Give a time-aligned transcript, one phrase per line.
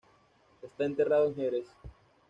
[0.63, 1.67] Está enterrado en Jerez.